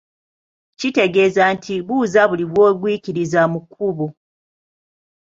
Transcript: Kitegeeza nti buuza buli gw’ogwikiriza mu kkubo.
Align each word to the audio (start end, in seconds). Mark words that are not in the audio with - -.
Kitegeeza 0.79 1.43
nti 1.55 1.73
buuza 1.87 2.21
buli 2.29 2.45
gw’ogwikiriza 2.51 3.41
mu 3.51 3.59
kkubo. 3.65 4.07